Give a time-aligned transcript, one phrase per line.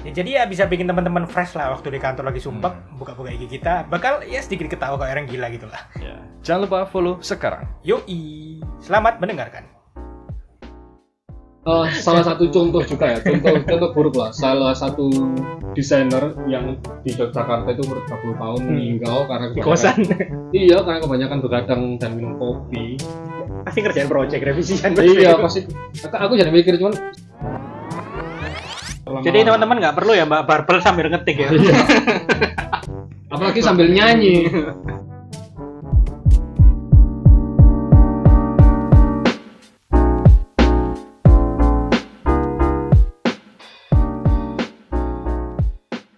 [0.00, 2.96] Ya, jadi ya bisa bikin teman-teman fresh lah waktu di kantor lagi sumpah Hmm.
[2.96, 5.82] buka-buka IG kita bakal ya sedikit ketawa kayak orang gila gitu lah.
[5.96, 6.16] Ya.
[6.40, 7.66] Jangan lupa follow sekarang.
[7.82, 9.66] Yoi, selamat mendengarkan.
[11.60, 14.30] Eh, salah satu contoh juga ya, contoh contoh buruk lah.
[14.32, 15.10] Salah satu
[15.74, 18.68] desainer yang di Yogyakarta itu umur 30 tahun Hmm.
[18.70, 19.98] meninggal karena kebanyakan- kosan
[20.48, 22.96] Iya, karena kebanyakan begadang dan minum kopi.
[23.58, 24.96] pasti kerjaan project revisian.
[24.96, 25.68] iya, pasti.
[26.00, 26.94] Aku jadi mikir cuman
[29.24, 31.48] Jadi teman-teman nggak perlu ya mbak barbel sambil ngetik ya.
[31.48, 31.76] Iya.
[33.32, 34.50] apalagi sambil nyanyi.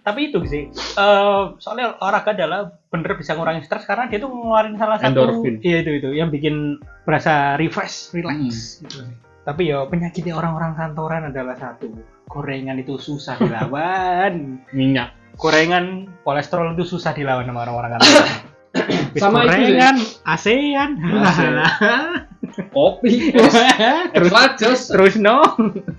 [0.01, 4.75] Tapi itu sih, eh, soalnya olahraga adalah bener bisa ngurangin stres karena dia tuh ngeluarin
[4.75, 5.61] salah satu Endorfin.
[5.61, 9.30] iya itu itu yang bikin berasa refresh, relax gitu sih.
[9.41, 11.89] Tapi ya penyakitnya orang-orang kantoran adalah satu,
[12.29, 14.57] gorengan itu susah dilawan.
[14.77, 15.17] Minyak.
[15.39, 18.29] gorengan kolesterol itu susah dilawan sama orang-orang kantoran.
[19.19, 21.59] Sama gorengan, ASEAN, ASEAN.
[22.75, 23.35] Kopi.
[24.15, 25.43] terus Lajos, terus no,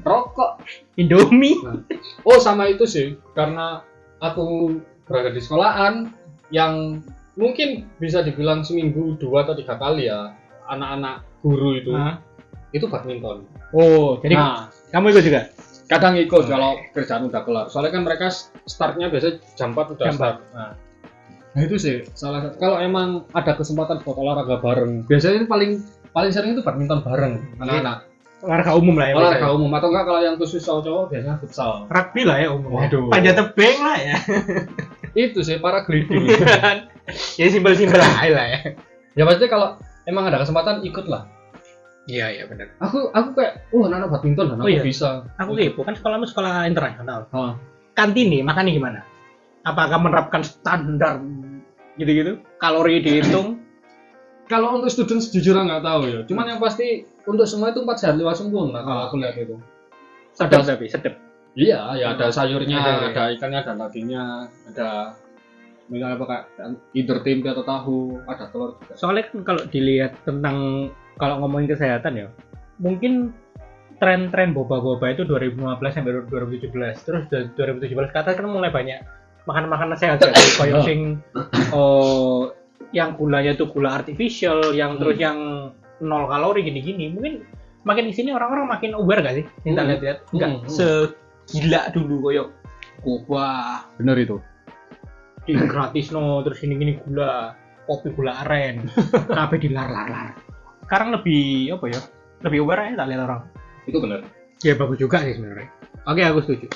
[0.09, 0.65] rokok.
[0.97, 1.61] Indomie.
[2.25, 3.21] Oh, sama itu sih.
[3.37, 3.85] Karena
[4.25, 6.09] aku berada di sekolahan
[6.49, 7.05] yang
[7.37, 10.37] mungkin bisa dibilang seminggu dua atau tiga kali ya
[10.69, 12.21] anak-anak guru itu Hah?
[12.73, 13.45] Itu badminton.
[13.77, 15.41] Oh, jadi nah, kamu ikut juga?
[15.93, 17.67] kadang ikut kalau kerjaan udah kelar.
[17.69, 18.27] Soalnya kan mereka
[18.65, 20.37] startnya biasanya jam 4 udah Jam start.
[20.57, 20.73] Nah,
[21.53, 22.57] nah itu sih salah satu.
[22.57, 25.71] Kalau emang ada kesempatan buat olahraga bareng, biasanya itu paling
[26.17, 28.09] paling sering itu badminton bareng anak-anak.
[28.43, 29.15] Olahraga umum lah ya.
[29.15, 31.73] Olahraga umum atau enggak kalau yang khusus cowok-cowok biasanya futsal.
[31.93, 32.71] Rugby lah ya umum.
[32.75, 33.13] Waduh.
[33.13, 34.17] Panjat tebing lah ya.
[35.29, 36.25] Itu sih para gliding.
[37.39, 38.61] ya simpel-simpel aja lah ya.
[39.13, 39.77] ya pasti kalau
[40.09, 41.29] emang ada kesempatan ikut lah.
[42.11, 42.67] Iya, iya benar.
[42.83, 44.83] Aku aku kayak, wah anak badminton, anak Oh, iya?
[44.83, 45.23] bisa.
[45.39, 47.31] Aku kepo kan sekolahmu sekolah internasional.
[47.31, 47.55] Hah.
[47.95, 49.01] Kantin nih makannya gimana?
[49.63, 51.23] Apakah menerapkan standar
[51.95, 52.43] gitu-gitu?
[52.59, 53.63] Kalori dihitung?
[54.53, 56.21] Kalau untuk student sejujurnya nggak tahu ya.
[56.27, 59.09] Cuman yang pasti untuk semua itu empat sehat lima sempurna kalau Oh.
[59.09, 59.57] aku lihat itu.
[60.33, 61.15] sedap tapi sedap.
[61.53, 63.09] Iya, ya ada sayurnya, Ada, ya.
[63.13, 64.25] ada ikannya, ada dagingnya,
[64.73, 64.89] ada
[65.87, 66.45] misalnya apa kayak
[66.97, 68.97] either tempe atau tahu, ada telur juga.
[68.97, 72.27] Soalnya kan kalau dilihat tentang kalau ngomongin kesehatan ya,
[72.77, 73.33] mungkin
[73.97, 75.59] tren-tren boba-boba itu 2015
[75.93, 77.07] sampai 2017.
[77.07, 78.99] Terus dari 2017 ke atas kan mulai banyak
[79.45, 80.85] makanan-makanan sehat kayak koyo Oh.
[80.85, 81.01] sing
[81.71, 82.41] oh
[82.91, 85.25] yang gulanya itu gula artificial, yang terus Hmm.
[85.25, 85.39] yang
[86.01, 87.09] nol kalori gini-gini.
[87.11, 87.47] Mungkin
[87.83, 89.47] makin di sini orang-orang makin aware gak sih?
[89.63, 89.89] Kita Hmm.
[89.89, 90.67] lihat-lihat enggak Hmm,
[91.47, 92.45] segila dulu koyo
[93.03, 94.39] boba Bener itu.
[95.43, 97.51] di gratis no terus ini gini gula
[97.83, 98.87] kopi gula aren
[99.35, 100.39] kabeh dilar-lar
[100.93, 102.01] sekarang lebih apa ya
[102.45, 103.43] lebih aware aja tak lihat orang.
[103.89, 104.21] Itu bener.
[104.61, 105.73] ya bagus juga sih sebenarnya.
[106.05, 106.69] Oke aku setuju.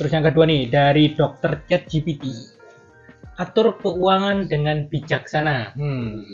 [0.00, 2.24] Terus yang kedua nih dari dokter chat GPT
[3.36, 5.76] atur keuangan dengan bijaksana.
[5.76, 6.24] Hmm.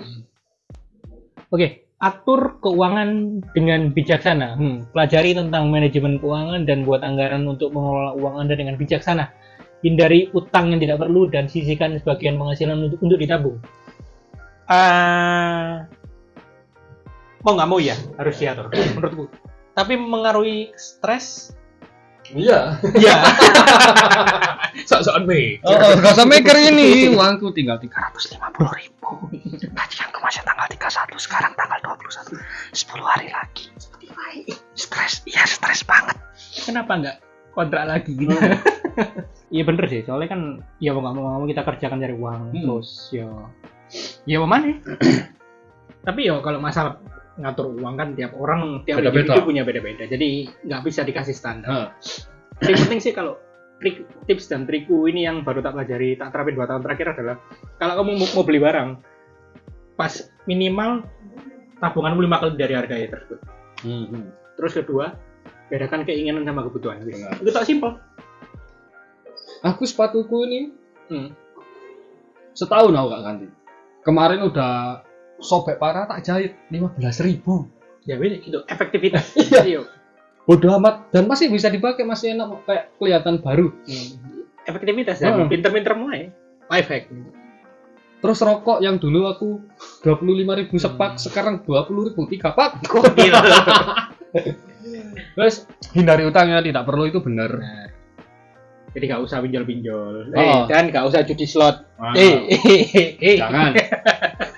[1.50, 4.54] oke atur keuangan dengan bijaksana.
[4.54, 4.86] Hmm.
[4.94, 9.34] pelajari tentang manajemen keuangan dan buat anggaran untuk mengelola uang anda dengan bijaksana.
[9.82, 13.58] Hindari utang yang tidak perlu dan sisihkan sebagian penghasilan untuk, untuk ditabung.
[14.70, 15.90] Ah,
[17.40, 19.24] mau nggak mau ya harus diatur menurutku.
[19.74, 21.54] Tapi mengaruhi stres?
[22.30, 22.78] Iya.
[22.94, 23.16] ya
[24.88, 25.58] Sok-sokan be.
[25.66, 27.10] Oh, oh gak usah maker ini.
[27.18, 28.38] Uangku tinggal 350
[28.78, 29.10] ribu.
[29.74, 32.38] Tagihan kemarin tanggal 31 sekarang tanggal 21
[32.70, 33.66] 10 hari lagi.
[34.78, 35.26] Stres.
[35.26, 36.14] Iya stres banget.
[36.62, 37.16] Kenapa nggak
[37.50, 38.30] kontrak lagi gitu?
[39.50, 40.06] Iya bener sih.
[40.06, 40.40] Soalnya kan
[40.78, 42.62] ya mau nggak mau nggak mau kita kerjakan cari uang Hmm.
[42.62, 43.26] terus ya
[44.22, 44.78] ya mau mana
[46.00, 46.96] tapi ya kalau masalah
[47.36, 49.32] ngatur uang kan tiap orang tiap Beda-beda.
[49.32, 50.28] individu punya beda-beda jadi
[50.62, 51.88] nggak bisa dikasih standar Hah.
[52.62, 53.40] yang penting sih kalau
[53.78, 57.36] trik tips dan trikku ini yang baru tak pelajari tak terapin dua tahun terakhir adalah
[57.76, 58.90] kalau kamu mau, mau beli barang
[59.94, 60.12] pas
[60.44, 61.00] minimal
[61.78, 63.40] tabunganmu lima kali dari harga tersebut
[63.80, 64.28] Hmm.
[64.54, 65.16] terus kedua
[65.72, 67.00] bedakan keinginan sama kebutuhan.
[67.00, 67.40] Benar.
[67.40, 67.96] itu tak simpel
[69.62, 70.60] Aku sepatuku ini
[71.08, 71.32] Hmm.
[72.52, 73.46] setahun aku gak ganti.
[74.00, 75.00] Kemarin udah
[75.40, 77.66] sobek parah tak jahit 15 ribu.
[78.04, 79.60] ya beda gitu efektivitas Iya.
[79.64, 79.80] Iya.
[80.48, 83.68] Bodoh amat dan masih bisa dipakai masih enak kayak kelihatan baru.
[83.84, 84.44] Hmm.
[84.64, 85.48] efektivitas dan Hmm.
[85.48, 86.30] pinter-pinter mulai
[86.68, 87.08] life hack
[88.20, 89.64] Terus rokok yang dulu aku
[90.04, 92.84] 25.000 ribu sepak, sekarang 20.000 ribu tiga pak.
[95.40, 95.64] Terus
[95.96, 97.48] hindari utang ya, tidak perlu itu benar.
[97.48, 97.88] Benar.
[98.92, 100.34] Jadi gak usah pinjol-pinjol.
[100.34, 100.40] Oh.
[100.42, 101.86] Eh, dan gak usah judi slot.
[101.96, 102.12] Ah.
[102.12, 102.60] Eh, eh,
[102.92, 103.36] eh, eh.
[103.40, 103.72] Jangan.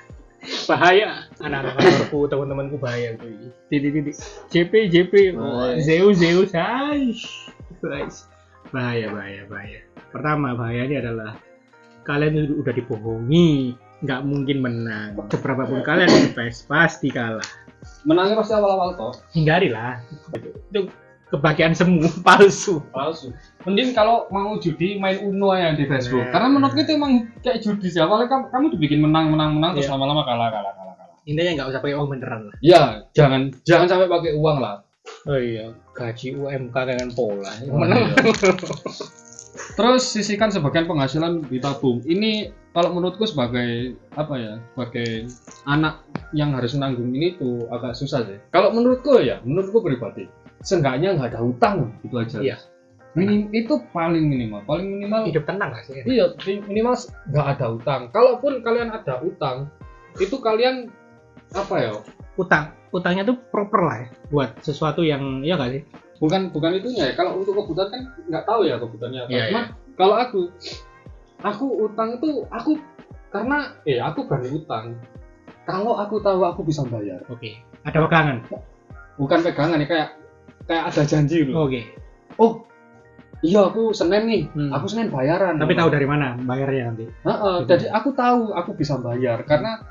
[0.64, 1.26] bahaya.
[1.38, 3.50] Anak-anak kantorku teman-temanku bahaya cuy.
[3.68, 4.16] Titik titik.
[4.48, 5.72] JP JP Oh.
[5.78, 6.50] Zeus Zeus.
[7.82, 8.14] Guys.
[8.70, 9.80] bahaya bahaya bahaya.
[10.08, 11.32] Pertama bahayanya adalah
[12.02, 13.76] kalian udah- dibohongi.
[14.02, 15.14] Nggak mungkin menang.
[15.30, 17.44] Seberapa pun kalian best pasti kalah.
[18.02, 19.14] Menangnya pasti awal-awal toh.
[19.30, 20.02] hindarilah.
[20.70, 20.90] Itu
[21.32, 23.32] kebahagiaan semu palsu Palsu.
[23.64, 26.29] Mending kalau mau judi main Uno ya di Facebook.
[26.29, 26.32] Nah.
[26.37, 27.99] Karena menurutku itu emang kayak judi sih.
[27.99, 29.96] Awalnya kamu, kamu dibikin menang menang menang terus Iya.
[29.96, 31.17] lama-lama kalah kalah kalah kalah.
[31.23, 32.82] intinya nggak usah pakai uang beneran lah Ya,
[33.14, 34.82] jangan jangan sampai pakai uang lah.
[35.25, 38.11] oh iya gaji UMK dengan pola Oh, menang
[39.73, 42.00] Terus sisihkan sebagian penghasilan ditabung.
[42.05, 44.55] Ini kalau menurutku sebagai apa ya?
[44.73, 45.29] Sebagai
[45.64, 48.40] anak yang harus menanggung ini tuh agak susah sih.
[48.49, 50.25] Kalau menurutku ya, menurutku pribadi,
[50.62, 52.38] seenggaknya nggak ada utang gitu aja.
[52.40, 52.56] Iya.
[53.12, 54.64] Minim, itu paling minimal.
[54.64, 56.32] Paling minimal hidup tenang sih Iya,
[56.64, 56.96] minimal
[57.28, 58.00] nggak ada utang.
[58.08, 59.68] Kalaupun kalian ada utang,
[60.16, 60.88] itu kalian
[61.52, 61.92] apa ya?
[62.40, 65.84] utang utangnya tuh proper lah ya buat sesuatu yang ya gak sih
[66.16, 67.14] Bukan bukan itunya ya.
[67.18, 69.28] Kalau untuk kebutuhan kan nggak tahu ya kebutuhannya apa.
[69.28, 69.62] Iya, Cuma
[70.00, 70.40] kalau aku,
[71.44, 72.80] aku utang itu aku
[73.28, 74.96] karena eh aku berani utang.
[75.68, 78.38] Kalau aku tahu aku bisa bayar, oke ada pegangan
[79.18, 80.08] bukan pegangan ya kayak
[80.64, 81.66] kayak ada janji loh.
[81.66, 81.80] oke
[82.34, 82.52] Oh,
[83.40, 84.70] iya aku Senin nih, Hmm.
[84.70, 85.56] aku Senin bayaran.
[85.56, 89.84] tapi tahu dari mana bayarnya nanti Heeh, jadi aku tahu aku bisa bayar karena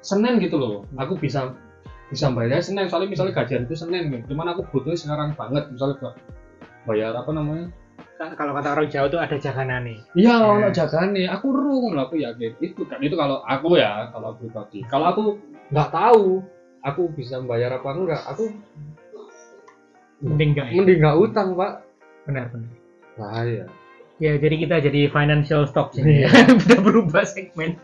[0.00, 0.84] Senin gitu loh.
[0.94, 1.56] Aku bisa
[2.06, 2.84] bisa bayar Senin.
[2.84, 4.30] Soalnya misalnya gajian itu Senin gitu.
[4.30, 6.14] Cuman aku butuhnya sekarang banget misalnya buat
[6.84, 7.72] bayar apa namanya?
[8.14, 10.44] Ka- kalau kata orang Jawa tuh ada jaganan nih Iya, Ya.
[10.44, 11.24] ono jagane.
[11.26, 12.52] Aku rung lah aku yakin.
[12.60, 14.84] Itu kan itu kalau aku ya, kalau aku pribadi.
[14.84, 15.22] Kalau aku
[15.72, 16.44] nggak tahu
[16.80, 18.52] aku bisa bayar apa enggak, aku
[20.22, 20.74] mending enggak ya?
[20.78, 21.72] Mending nggak utang, Pak.
[22.24, 22.72] benar benar.
[23.14, 23.64] Bahaya.
[24.22, 26.30] ya jadi kita jadi financial stock sini Iya.
[26.66, 27.74] udah berubah segmen.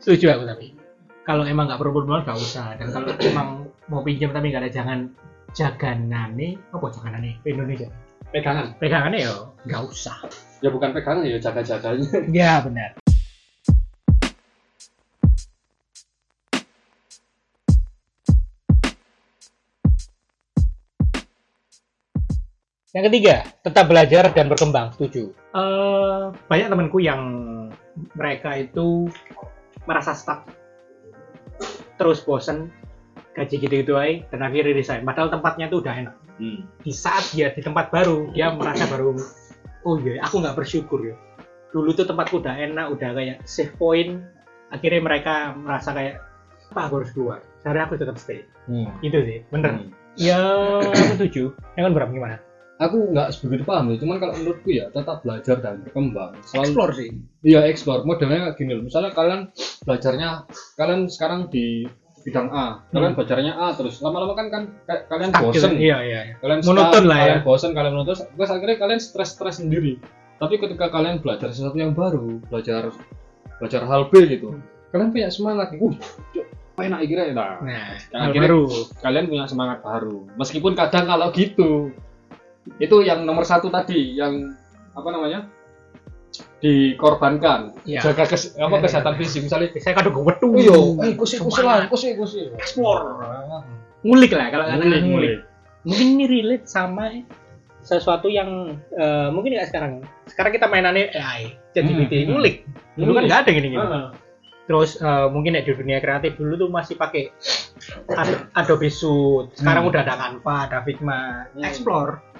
[0.00, 0.66] Setuju aku tapi.
[1.24, 2.76] Kalau emang nggak perlu berbual nggak usah.
[2.76, 3.48] Dan kalau emang
[3.88, 4.98] mau pinjam tapi nggak ada jangan
[5.52, 6.56] jaganane.
[6.72, 7.40] Apa jaganane?
[7.44, 7.88] Ke Indonesia.
[8.34, 8.74] Pegangan.
[8.82, 9.32] pegangannya ya
[9.68, 10.16] nggak usah.
[10.58, 12.08] Ya bukan pegangan ya jaga-jaganya.
[12.32, 13.03] ya benar
[22.94, 23.34] Yang ketiga,
[23.66, 24.94] tetap belajar dan berkembang.
[24.94, 25.34] Setuju.
[25.34, 27.20] Eh, banyak temanku yang
[28.14, 29.10] mereka itu
[29.82, 30.46] merasa stuck,
[31.98, 32.70] terus bosen,
[33.34, 35.02] gaji gitu-gitu aja, dan akhirnya resign.
[35.02, 36.14] Padahal tempatnya tuh udah enak.
[36.38, 36.70] Hmm.
[36.86, 39.18] Di saat dia di tempat baru, dia merasa baru,
[39.82, 41.18] oh iya, aku nggak bersyukur ya.
[41.74, 44.22] Dulu tuh tempatku udah enak, udah kayak safe point.
[44.70, 46.22] Akhirnya mereka merasa kayak,
[46.70, 47.38] apa aku harus keluar?
[47.62, 48.46] Seharusnya aku tetap stay.
[48.70, 48.86] Hmm.
[49.02, 49.82] Itu sih, bener.
[49.82, 49.90] Hmm.
[50.14, 50.38] Ya,
[50.78, 51.50] aku setuju.
[51.74, 52.38] Yang kan berapa gimana?
[52.82, 56.34] Aku nggak begitu paham ya, cuman kalau menurutku ya tetap belajar dan berkembang.
[56.42, 57.08] Selalu Explore sih.
[57.46, 58.82] Iya explore modelnya kayak gini loh.
[58.82, 59.40] Misalnya kalian
[59.86, 60.28] belajarnya
[60.74, 61.86] kalian sekarang di
[62.24, 64.62] bidang A, kalian belajarnya A terus lama-lama kan kan
[65.06, 65.42] kalian gitu.
[65.44, 66.20] bosen, Iya, iya.
[66.32, 66.34] iya.
[66.40, 67.22] kalian Monoton lah ya.
[67.22, 70.00] kalian bosen, kalian monoton, terus akhirnya kalian stres-stres sendiri.
[70.40, 72.90] Tapi ketika kalian belajar sesuatu yang baru, belajar
[73.62, 74.56] belajar hal B gitu,
[74.90, 75.76] kalian punya semangat.
[75.78, 75.94] Uh,
[76.82, 77.62] enak kira nah.
[77.62, 78.62] Nah, akhirnya- baru.
[78.98, 80.26] Kalian punya semangat baru.
[80.34, 81.94] Meskipun kadang kalau gitu,
[82.76, 84.54] itu yang nomor satu tadi, yang
[84.90, 85.40] apa namanya?
[86.58, 88.00] dikorbankan Iya.
[88.02, 90.48] jaga kes, apa Iya, kesehatan fisik misalnya Saya kadang gue wetu.
[90.56, 93.20] iya eh kusi kusi lah kusi kusi Explore.
[94.02, 95.02] Ngulik lah kalau Ngulik, ngulik.
[95.04, 95.36] ngulik.
[95.84, 97.22] Mungkin ini relate sama
[97.78, 99.92] sesuatu yang eh, mungkin nggak sekarang.
[100.24, 102.30] Sekarang kita mainannya AI, ChatGPT, Hmm, hmm.
[102.32, 102.54] ngulik.
[102.96, 103.78] Dulu kan nggak ada gini-gini.
[103.78, 104.08] Ah,
[104.64, 107.28] Terus eh, mungkin ya di dunia kreatif dulu tuh masih pakai
[108.10, 109.52] Ad- Adobe Suite.
[109.54, 109.90] Sekarang Hmm.
[109.92, 111.44] udah ada Canva, ada Figma.
[111.46, 111.60] Hmm.
[111.62, 112.33] Explore.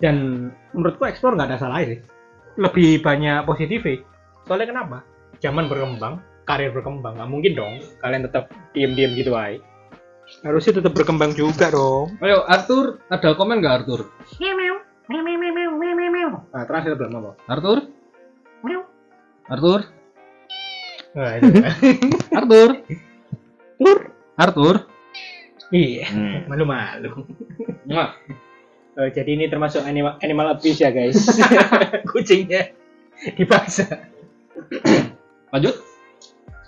[0.00, 2.00] Dan menurutku explore nggak ada salah sih.
[2.56, 3.84] Lebih banyak positif
[4.48, 5.04] Soalnya kenapa?
[5.40, 7.20] Zaman berkembang, karir berkembang.
[7.20, 9.60] Nggak mungkin dong kalian tetap diem-diem gitu aja.
[10.46, 12.14] Harusnya tetap berkembang juga dong.
[12.22, 14.06] ayo Arthur ada komen nggak Arthur
[16.54, 17.30] Nah, terakhir belum apa?
[17.50, 17.78] Arthur
[19.50, 19.80] Arthur
[21.10, 21.50] Nah, itu.
[22.38, 22.70] Arthur
[24.38, 24.76] Arthur
[25.74, 26.46] iya, hmm.
[26.46, 27.26] malu-malu.
[29.00, 31.16] Oh, jadi ini termasuk animal, animal abuse ya guys.
[32.12, 32.68] Kucingnya
[33.32, 33.88] dipaksa.
[35.48, 35.72] lanjut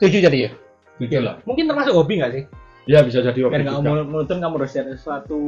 [0.00, 0.50] Setuju jadi ya?
[0.96, 2.44] Setuju lah Mungkin termasuk hobi nggak sih?
[2.82, 5.38] ya bisa jadi hobi Biar nggak monoton kamu harus cari sesuatu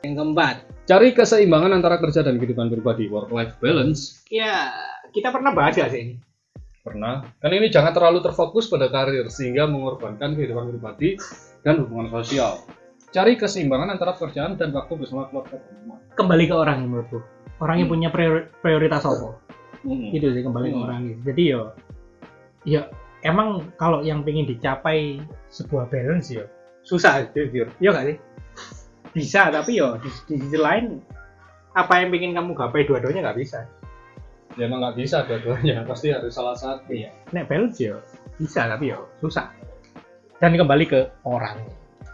[0.00, 0.56] yang keempat.
[0.86, 4.70] cari keseimbangan antara kerja dan kehidupan pribadi work life balance Ya,
[5.10, 6.14] kita pernah bahas gak sih ini?
[6.80, 7.26] Pernah.
[7.42, 11.18] Kan ini jangan terlalu terfokus pada karir sehingga mengorbankan kehidupan pribadi
[11.66, 12.62] dan hubungan sosial.
[13.16, 15.56] Cari keseimbangan antara pekerjaan dan waktu bersama keluarga.
[16.20, 17.24] Kembali ke orang menurutku.
[17.64, 17.92] Orangnya Hmm.
[17.96, 19.40] punya priori- prioritas apa?
[19.80, 20.12] Hmm.
[20.12, 20.84] Gitu sih kembali ke Hmm.
[20.84, 21.20] orang gitu.
[21.32, 21.62] Jadi yo
[22.68, 22.92] ya
[23.24, 26.44] emang kalau yang pengen dicapai sebuah balance yo
[26.84, 27.72] susah jujur.
[27.80, 28.16] Iya gak sih?
[29.16, 31.00] Bisa tapi yo di, di sisi lain
[31.72, 33.64] apa yang pengen kamu gapai dua-duanya nggak bisa.
[34.60, 36.92] Ya emang nggak bisa dua-duanya, pasti harus salah satu.
[36.92, 37.16] Iya.
[37.32, 37.96] Nek balance yo
[38.36, 39.48] bisa tapi yo susah.
[40.36, 41.64] Dan kembali ke orang.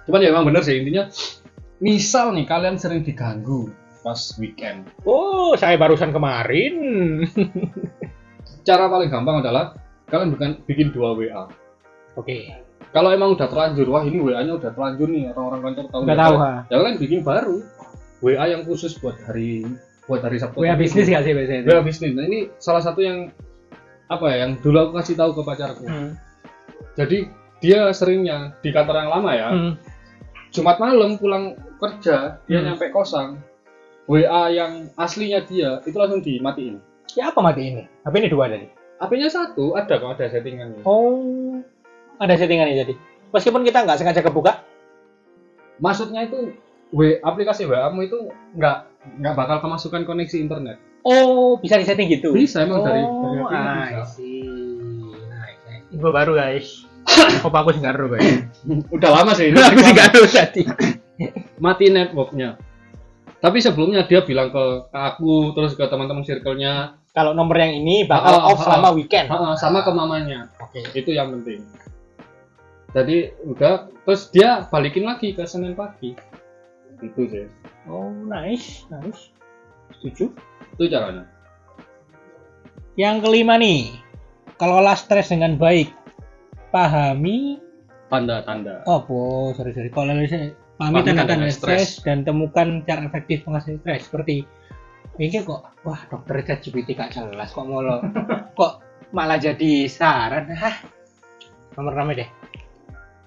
[0.09, 1.07] Cuman ya emang bener sih intinya.
[1.83, 3.71] Misal nih kalian sering diganggu
[4.03, 4.91] pas weekend.
[5.07, 6.75] Oh, saya barusan kemarin.
[8.67, 9.79] Cara paling gampang adalah
[10.11, 11.47] kalian bukan bikin dua WA.
[12.19, 12.51] Oke.
[12.93, 16.01] Kalau emang udah terlanjur, wah ini WA-nya udah terlanjur nih orang-orang kantor tahu.
[16.05, 16.53] Nggak ya, tahu, ha.
[16.69, 17.57] Ya kalian bikin baru.
[18.23, 19.65] WA yang khusus buat hari
[20.07, 20.61] buat hari Sabtu.
[20.61, 21.63] WA bisnis gak sih biasanya?
[21.67, 22.13] WA bisnis.
[22.13, 23.33] Nah ini salah satu yang
[24.13, 25.85] apa ya yang dulu aku kasih tahu ke pacarku.
[25.89, 26.13] Hmm.
[26.95, 27.33] Jadi
[27.63, 29.49] dia seringnya di kantor yang lama ya.
[29.49, 29.73] Hmm.
[30.51, 32.67] Jumat malam pulang kerja dia Hmm.
[32.69, 33.39] nyampe kosan.
[34.05, 36.83] WA yang aslinya dia itu langsung dimatiin.
[37.15, 37.83] Ya apa mati ini?
[38.03, 38.67] HP ini dua tadi.
[38.99, 40.83] HP-nya satu ada kok ada settingannya.
[40.83, 41.59] Oh,
[42.17, 42.95] ada settingannya jadi.
[43.31, 44.63] Meskipun kita nggak sengaja kebuka.
[45.79, 46.55] Maksudnya itu
[46.93, 48.19] W aplikasi WA-mu itu
[48.53, 48.77] nggak
[49.19, 50.77] nggak bakal kemasukan koneksi internet.
[51.03, 52.31] Oh, bisa disetting gitu.
[52.31, 54.05] Bisa emang dari dari Oh, HP-nya I bisa.
[54.07, 54.45] see.
[55.27, 55.87] Nice, nice.
[55.91, 56.87] Info baru guys.
[57.43, 58.47] Apa aku sih tahu, guys?
[58.97, 60.63] Udah lama sih aku sih tahu tadi.
[61.59, 62.59] mati networknya.
[63.43, 68.09] Tapi sebelumnya dia bilang ke, ke aku terus ke teman-teman circle-nya, Kalau nomor yang ini
[68.09, 69.29] bakal ah, off ah, selama weekend.
[69.29, 70.49] "Ha-ha, sama ke mamanya.
[70.65, 70.81] Oke.
[70.97, 71.61] Itu yang penting.
[72.97, 76.17] Jadi udah terus dia balikin lagi ke Senin pagi.
[77.05, 77.51] Itu sih.
[77.85, 79.29] Oh, nice, nice.
[79.99, 80.33] Setuju.
[80.79, 81.29] Itu caranya.
[82.97, 83.93] Yang kelima nih,
[84.57, 85.89] kelola stres dengan baik.
[86.73, 87.61] Pahami?
[88.09, 88.85] Tanda-tanda.
[88.89, 89.93] Oh, po, sorry sorry.
[89.93, 94.49] Kalau saya pahami tanda-tanda tanda stres dan temukan cara efektif mengatasi stres seperti
[95.21, 98.01] ini kok wah dokter ChatGPT gak jelas kok molo
[98.59, 98.81] kok
[99.13, 100.49] malah jadi saran.
[100.49, 100.81] Hah?
[101.77, 102.29] Nomor nama deh.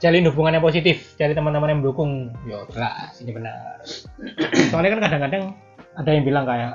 [0.02, 2.34] Jalin hubungan yang positif cari teman-teman yang mendukung.
[2.50, 3.86] Yo jelas ini benar.
[4.74, 5.44] Soalnya kan kadang-kadang
[5.96, 6.74] ada yang bilang kayak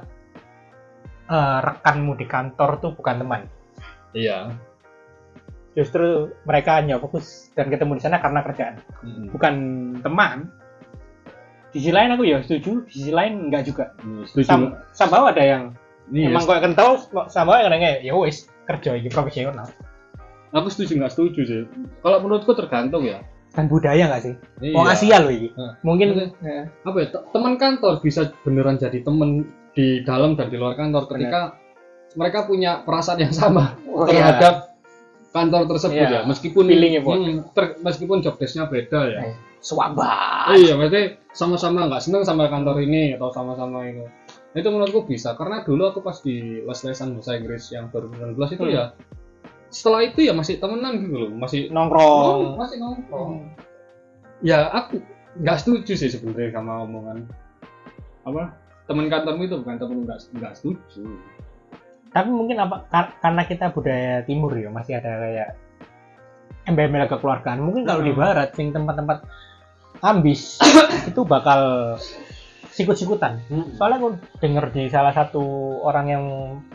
[1.30, 3.42] "Eh, rekanmu di kantor tuh bukan teman.
[4.14, 4.54] Iya.
[5.80, 8.74] Justru mereka hanya fokus dan ketemu di sana karena kerjaan.
[9.00, 9.26] Mm-mm.
[9.32, 9.54] bukan
[10.04, 10.52] teman.
[11.70, 13.94] Di sisi lain aku ya setuju di sisi lain enggak juga.
[14.02, 14.46] Mm, Setuju.
[14.46, 14.60] Sam,
[14.92, 15.62] somehow ada yang
[16.10, 16.98] Iya, emang kok kental
[17.30, 19.70] sama yang kadang ya wis kerja ini profesional.
[20.50, 21.62] Aku setuju nggak setuju sih.
[22.02, 23.22] Kalau menurutku tergantung ya.
[23.50, 24.34] dan budaya nggak sih?
[24.62, 24.74] Iya.
[24.78, 26.14] mau Asia loh ini Nah, mungkin
[26.46, 29.42] eh, apa ya te- teman kantor bisa beneran jadi teman
[29.74, 31.58] di dalam dan di luar kantor ketika
[32.14, 34.69] mereka punya perasaan yang sama oh, terhadap
[35.30, 36.10] kantor tersebut Iya.
[36.10, 37.00] ya meskipun Feelingnya.
[37.02, 39.20] Hmm, ter- meskipun job desk-nya beda ya.
[39.30, 44.02] Eh, swabah Oh iya berarti sama-sama nggak seneng sama kantor ini atau sama-sama itu.
[44.50, 48.74] Itu menurutku bisa karena dulu aku pas di les-lesan bahasa Inggris yang 2019 itu Hmm.
[48.74, 48.84] ya
[49.70, 53.32] setelah itu ya masih temenan gitu loh masih oh, nongkrong masih nongkrong.
[54.42, 54.98] Ya aku
[55.38, 57.22] nggak setuju sih sebenarnya sama omongan.
[58.26, 58.50] Apa?
[58.90, 61.06] Teman kantormu itu bukan temen nggak nggak setuju
[62.10, 65.48] tapi mungkin apa kar- karena kita budaya timur ya masih ada kayak
[66.64, 68.20] embel-embel kekeluargaan mungkin kalau di Hmm.
[68.20, 69.22] barat sing tempat-tempat
[70.00, 70.58] ambis
[71.10, 71.94] itu bakal
[72.70, 73.42] sikut-sikutan
[73.74, 75.42] soalnya aku denger di salah satu
[75.82, 76.24] orang yang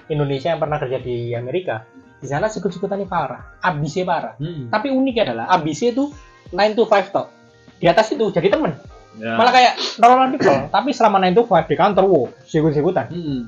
[0.06, 4.68] Indonesia yang pernah kerja di Amerika di sana sikut-sikutannya parah ambisnya parah Hmm.
[4.68, 6.12] tapi unik adalah ambisnya itu
[6.48, 7.28] 9 to 5 top
[7.76, 8.74] di atas itu jadi temen
[9.16, 9.32] Ya.
[9.34, 13.42] malah kayak normal people tapi selama 9 to 5 di kantor wow sikut-sikutan Hmm.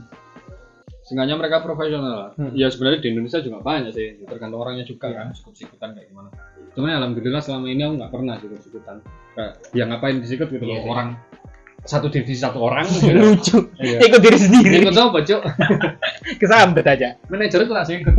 [1.07, 2.35] Seenggaknya mereka profesional.
[2.35, 2.51] Hmm.
[2.51, 6.27] Ya sebenarnya di Indonesia juga banyak sih, tergantung orangnya juga kan, sikut-sikutan kayak gimana.
[6.75, 8.95] Cuman ya alhamdulillah selama ini aku nggak pernah sikut-sikutan.
[9.31, 11.15] Kayak, ya ngapain disikut gitu Iya loh, orang
[11.87, 12.83] satu divisi satu orang.
[13.15, 14.03] lucu Iya.
[14.03, 15.41] ikut diri sendiri Ikut apa, Cuk?
[16.43, 18.13] kesambet aja Manajer itu tak sikut.